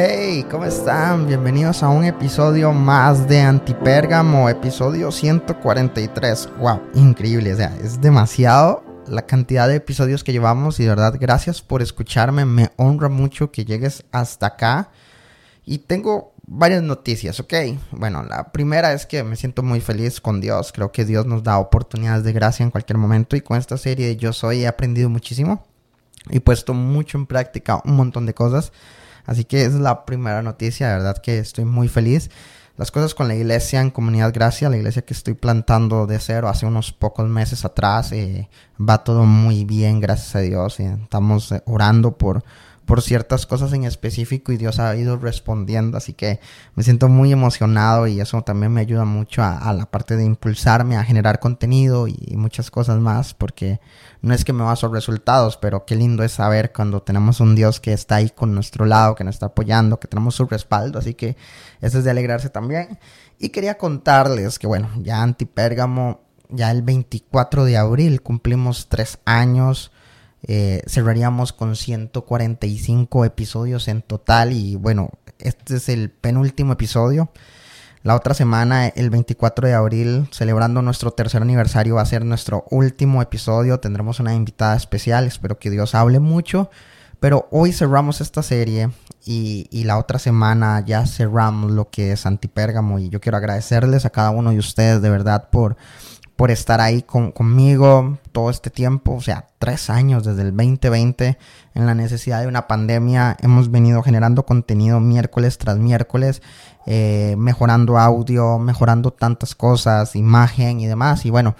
[0.00, 1.26] Hey, ¿cómo están?
[1.26, 6.50] Bienvenidos a un episodio más de Antipérgamo, episodio 143.
[6.60, 11.16] Wow, increíble, o sea, es demasiado la cantidad de episodios que llevamos y de verdad
[11.20, 14.92] gracias por escucharme, me honra mucho que llegues hasta acá.
[15.64, 17.54] Y tengo varias noticias, ¿ok?
[17.90, 21.42] Bueno, la primera es que me siento muy feliz con Dios, creo que Dios nos
[21.42, 25.08] da oportunidades de gracia en cualquier momento y con esta serie Yo Soy he aprendido
[25.08, 25.66] muchísimo
[26.30, 28.70] y puesto mucho en práctica un montón de cosas.
[29.28, 32.30] Así que es la primera noticia, de verdad que estoy muy feliz.
[32.78, 36.48] Las cosas con la iglesia en Comunidad Gracia, la iglesia que estoy plantando de cero
[36.48, 38.48] hace unos pocos meses atrás, eh,
[38.80, 40.80] va todo muy bien, gracias a Dios.
[40.80, 42.42] estamos eh, orando por
[42.88, 46.40] por ciertas cosas en específico y Dios ha ido respondiendo, así que
[46.74, 50.96] me siento muy emocionado y eso también me ayuda mucho a, la parte de impulsarme
[50.96, 53.78] a generar contenido y, muchas cosas más, porque
[54.22, 57.78] no es que me baso resultados, pero qué lindo es saber cuando tenemos un Dios
[57.78, 61.12] que está ahí con nuestro lado, que nos está apoyando, que tenemos su respaldo, así
[61.12, 61.36] que
[61.82, 62.98] eso es de alegrarse también.
[63.38, 69.92] Y quería contarles que bueno, ya Antipérgamo, ya el 24 de abril cumplimos tres años
[70.42, 77.30] eh, cerraríamos con 145 episodios en total y bueno, este es el penúltimo episodio.
[78.04, 82.64] La otra semana, el 24 de abril, celebrando nuestro tercer aniversario, va a ser nuestro
[82.70, 83.80] último episodio.
[83.80, 86.70] Tendremos una invitada especial, espero que Dios hable mucho.
[87.20, 88.90] Pero hoy cerramos esta serie
[89.26, 93.00] y, y, la otra semana ya cerramos lo que es Antipérgamo.
[93.00, 95.76] Y yo quiero agradecerles a cada uno de ustedes de verdad por
[96.38, 101.36] por estar ahí conmigo todo este tiempo, o sea, tres años desde el 2020
[101.74, 103.36] en la necesidad de una pandemia.
[103.42, 106.40] Hemos venido generando contenido miércoles tras miércoles,
[106.86, 111.26] eh, mejorando audio, mejorando tantas cosas, imagen y demás.
[111.26, 111.56] Y bueno,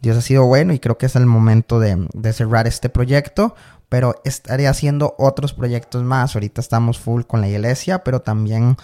[0.00, 3.54] Dios ha sido bueno y creo que es el momento de, de cerrar este proyecto.
[3.90, 6.34] Pero estaré haciendo otros proyectos más.
[6.34, 8.78] Ahorita estamos full con la iglesia, pero también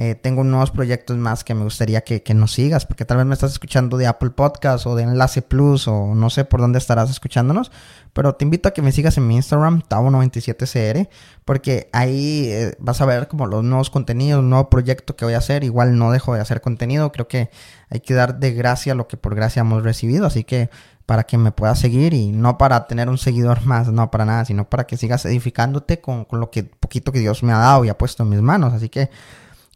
[0.00, 3.34] eh, tengo nuevos proyectos más que me gustaría que, nos sigas, porque tal vez me
[3.34, 7.10] estás escuchando de Apple Podcast o de Enlace Plus o no sé por dónde estarás
[7.10, 7.72] escuchándonos,
[8.12, 11.08] pero te invito a que me sigas en mi Instagram, Tavo97cr,
[11.44, 15.38] porque ahí eh, vas a ver como los nuevos contenidos, nuevo proyecto que voy a
[15.38, 15.64] hacer.
[15.64, 17.50] Igual no dejo de hacer contenido, creo que
[17.90, 20.70] hay que dar de gracia lo que por gracia hemos recibido, así que
[21.06, 24.44] para que me puedas seguir y no para tener un seguidor más, no para nada,
[24.44, 27.84] sino para que sigas edificándote con, con lo que poquito que Dios me ha dado
[27.84, 28.74] y ha puesto en mis manos.
[28.74, 29.10] Así que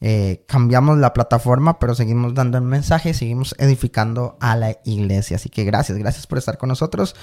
[0.04, 5.36] eh, cambiamos la plataforma, pero seguimos dando el mensaje, seguimos edificando a la iglesia.
[5.36, 7.14] Así que gracias, gracias por estar con nosotros.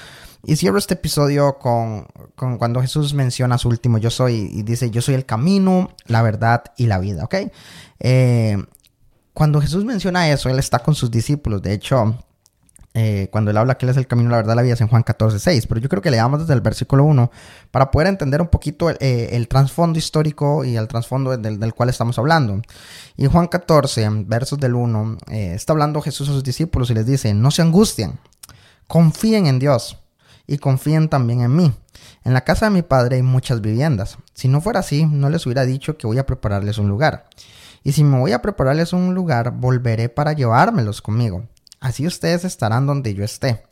[0.46, 5.02] Y cierro este episodio con, cuando Jesús menciona su último yo soy y dice yo
[5.02, 7.36] soy el camino, la verdad y la vida, ¿ok?
[8.00, 8.58] Eh,
[9.34, 11.62] cuando Jesús menciona eso, Él está con sus discípulos.
[11.62, 12.16] De hecho,
[12.96, 14.88] eh, cuando él habla que él es el camino, la verdad, la vida es en
[14.88, 15.68] Juan 14, 6.
[15.68, 17.32] Pero yo creo que leamos desde el versículo 1
[17.72, 22.18] para poder entender un poquito eh, el, trasfondo histórico y el trasfondo del, cual estamos
[22.18, 22.62] hablando.
[23.16, 27.06] Y Juan 14, versos del 1, eh, está hablando Jesús a sus discípulos y les
[27.06, 28.20] dice, no se angustien,
[28.88, 30.00] confíen en Dios
[30.48, 31.74] y confíen también en mí.
[32.24, 34.18] En la casa de mi padre hay muchas viviendas.
[34.34, 37.30] Si no fuera así, no les hubiera dicho que voy a prepararles un lugar.
[37.84, 41.46] Y si me voy a prepararles un lugar, volveré para llevármelos conmigo
[41.80, 43.64] Así ustedes estarán donde yo esté.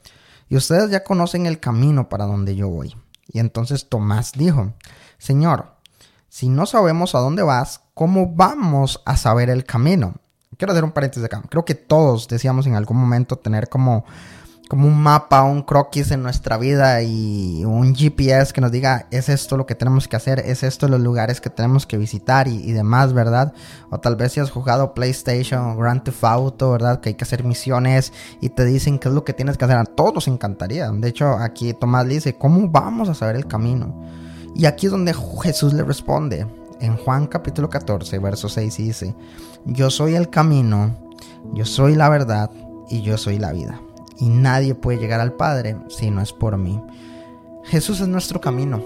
[0.50, 2.96] Y ustedes ya conocen el camino para donde yo voy.
[3.28, 4.74] Y entonces Tomás dijo,
[5.18, 5.76] Señor,
[6.30, 10.16] si no sabemos a dónde vas, ¿cómo vamos a saber el camino?
[10.58, 11.44] Quiero hacer un paréntesis acá.
[11.50, 14.06] Creo que todos decíamos en algún momento tener como
[14.68, 19.30] como un mapa, un croquis en nuestra vida y un GPS que nos diga es
[19.30, 22.72] esto lo que tenemos que hacer, es esto los lugares que tenemos que visitar y,
[22.74, 23.54] demás, ¿verdad?
[23.90, 27.00] O tal vez si has jugado PlayStation Grand Theft Auto, ¿verdad?
[27.00, 28.12] Que hay que hacer misiones
[28.42, 29.78] y te dicen qué es lo que tienes que hacer.
[29.78, 30.92] A todos nos encantaría.
[30.92, 34.02] De hecho, aquí Tomás le dice, ¿cómo vamos a saber el camino?
[34.54, 36.46] Y aquí es donde Jesús le responde.
[36.80, 39.16] En Juan capítulo 14, verso 6 dice,
[39.66, 40.96] yo soy el camino,
[41.54, 42.52] yo soy la verdad
[42.90, 43.82] y yo soy la vida
[44.20, 46.82] y nadie puede llegar al Padre si no es por mí.
[47.64, 48.82] Jesús es nuestro camino.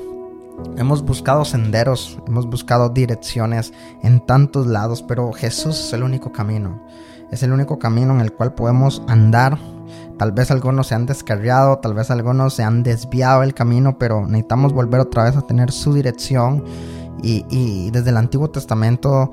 [0.78, 3.74] Hemos buscado senderos, hemos buscado direcciones
[4.04, 6.82] en tantos lados, pero Jesús es el único camino.
[7.32, 9.58] Es el único camino en el cual podemos andar.
[10.18, 14.26] Tal vez algunos se han descarriado, tal vez algunos se han desviado del camino, pero
[14.26, 16.64] necesitamos volver otra vez a tener su dirección
[17.24, 19.32] Y, desde el Antiguo Testamento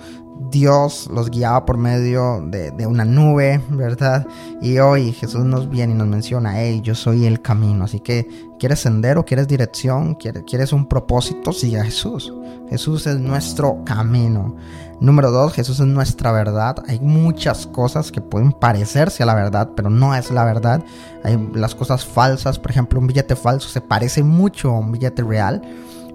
[0.50, 4.26] Dios los guiaba por medio de, una nube, ¿verdad?
[4.60, 7.84] Y hoy Jesús nos viene y nos menciona, hey, yo soy el camino.
[7.84, 8.26] Así que,
[8.58, 9.24] ¿quieres sendero?
[9.24, 10.14] ¿Quieres dirección?
[10.14, 11.52] ¿Quieres un propósito?
[11.52, 12.32] Sigue a Jesús.
[12.68, 14.54] Jesús es nuestro camino.
[15.00, 16.82] Número dos, Jesús es nuestra verdad.
[16.88, 20.84] Hay muchas cosas que pueden parecerse a la verdad, pero no es la verdad.
[21.22, 25.22] Hay las cosas falsas, por ejemplo, un billete falso se parece mucho a un billete
[25.22, 25.62] real,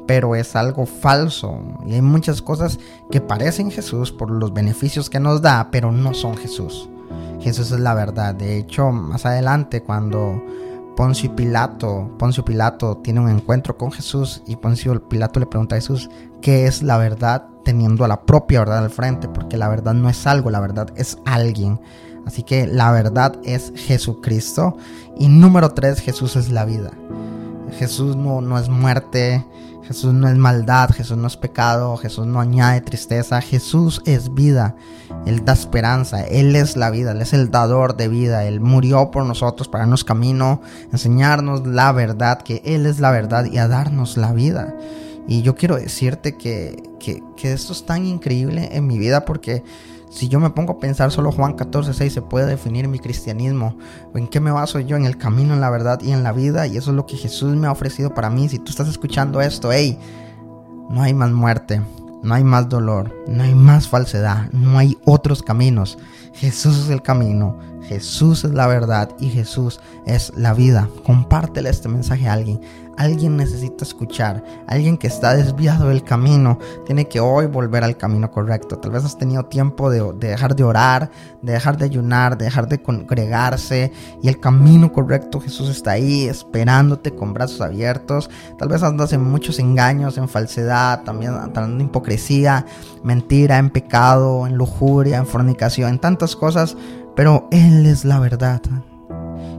[0.07, 1.59] pero es algo falso.
[1.85, 2.79] Y hay muchas cosas
[3.11, 6.89] que parecen Jesús por los beneficios que nos da, pero no son Jesús.
[7.39, 8.35] Jesús es la verdad.
[8.35, 10.41] De hecho, más adelante, cuando
[10.95, 15.79] Poncio Pilato, Poncio Pilato tiene un encuentro con Jesús y Poncio Pilato le pregunta a
[15.79, 16.09] Jesús
[16.41, 20.09] qué es la verdad teniendo a la propia verdad al frente, porque la verdad no
[20.09, 21.79] es algo, la verdad es alguien.
[22.25, 24.77] Así que la verdad es Jesucristo.
[25.17, 26.91] Y número tres, Jesús es la vida.
[27.77, 29.45] Jesús no, no es muerte,
[29.85, 34.75] Jesús no es maldad, Jesús no es pecado, Jesús no añade tristeza, Jesús es vida,
[35.25, 39.11] Él da esperanza, Él es la vida, Él es el dador de vida, Él murió
[39.11, 43.67] por nosotros para darnos camino, enseñarnos la verdad, que Él es la verdad y a
[43.67, 44.73] darnos la vida.
[45.27, 49.63] Y yo quiero decirte que, que, que esto es tan increíble en mi vida porque
[50.13, 53.75] si yo me pongo a pensar solo Juan 14, 6 se puede definir mi cristianismo.
[54.13, 54.95] ¿En qué me baso yo?
[54.95, 56.67] En el camino, en la verdad y en la vida.
[56.67, 58.47] Y eso es lo que Jesús me ha ofrecido para mí.
[58.47, 59.97] Si tú estás escuchando esto, hey,
[60.87, 61.81] no hay más muerte,
[62.21, 65.97] no hay más dolor, no hay más falsedad, no hay otros caminos.
[66.35, 70.89] Jesús es el camino, Jesús es la verdad y Jesús es la vida.
[71.03, 72.61] Compártele este mensaje a alguien.
[72.97, 74.43] Alguien necesita escuchar.
[74.67, 78.77] Alguien que está desviado del camino tiene que hoy volver al camino correcto.
[78.77, 81.09] Tal vez has tenido tiempo de, dejar de orar,
[81.41, 83.91] de dejar de ayunar, de dejar de congregarse.
[84.21, 88.29] Y el camino correcto, Jesús está ahí esperándote con brazos abiertos.
[88.57, 92.65] Tal vez andas en muchos engaños, en falsedad, también en hipocresía,
[93.03, 96.77] mentira, en pecado, en lujuria, en fornicación, en tantas cosas.
[97.15, 98.61] Pero Él es la verdad.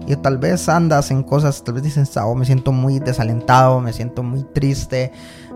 [0.07, 3.93] Y tal vez andas en cosas, tal vez dices, oh, me siento muy desalentado, me
[3.93, 5.13] siento muy triste,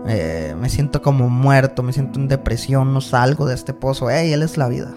[0.07, 4.09] eh, me siento como muerto, me siento en depresión, no salgo de este pozo.
[4.09, 4.91] Hey, Él es la vida.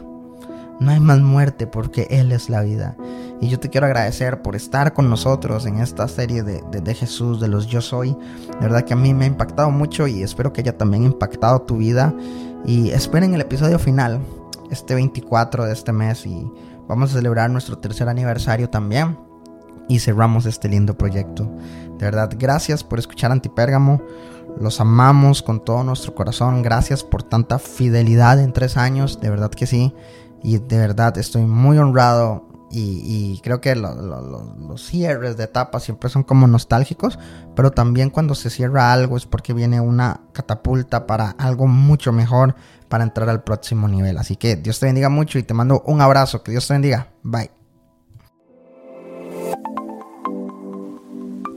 [0.81, 2.96] No hay más muerte porque Él es la vida.
[3.40, 7.40] Y yo te quiero agradecer por estar con nosotros en esta serie de, de, Jesús,
[7.40, 8.16] de los Yo Soy.
[8.52, 11.62] De verdad que a mí me ha impactado mucho y espero que haya también impactado
[11.62, 12.14] tu vida.
[12.64, 14.20] Y esperen el episodio final,
[14.70, 16.25] este 24 de este mes.
[16.25, 16.50] Y
[16.88, 19.31] vamos a celebrar nuestro tercer aniversario también
[19.88, 21.50] y cerramos este lindo proyecto.
[21.99, 24.02] De verdad, gracias por escuchar Antipérgamo.
[24.61, 26.62] Los amamos con todo nuestro corazón.
[26.62, 29.20] Gracias por tanta fidelidad en tres años.
[29.20, 29.94] De verdad que sí.
[30.43, 32.49] Y de verdad estoy muy honrado.
[32.75, 37.19] Y, creo que los cierres de etapa siempre son como nostálgicos.
[37.55, 42.55] Pero también cuando se cierra algo es porque viene una catapulta para algo mucho mejor.
[42.88, 44.19] Para entrar al próximo nivel.
[44.19, 46.43] Así que Dios te bendiga mucho y te mando un abrazo.
[46.43, 47.12] Que Dios te bendiga.
[47.23, 47.62] Bye.